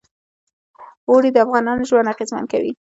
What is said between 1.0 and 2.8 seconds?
اوړي د افغانانو ژوند اغېزمن کوي.